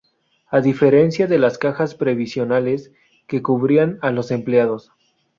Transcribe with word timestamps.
A 0.49 0.61
diferencia 0.61 1.27
de 1.27 1.37
las 1.37 1.59
cajas 1.59 1.93
previsionales 1.93 2.91
que 3.27 3.43
cubrían 3.43 3.99
a 4.01 4.09
los 4.09 4.31
empleados. 4.31 4.91